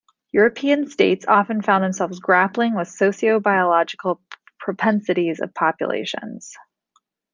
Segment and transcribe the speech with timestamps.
[0.31, 4.17] European states often found themselves grappling with sociobiological
[4.59, 6.55] propensities of populations.